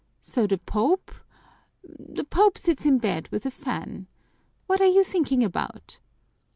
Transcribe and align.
So 0.23 0.47
the 0.47 0.57
Pope 0.57 1.11
the 1.83 2.23
Pope 2.23 2.57
says 2.57 2.69
it 2.69 2.85
in 2.87 2.97
bed 2.97 3.27
with 3.27 3.45
a 3.45 3.51
fan! 3.51 4.07
What 4.65 4.81
are 4.81 4.87
you 4.87 5.03
thinking 5.03 5.43
about?" 5.43 5.99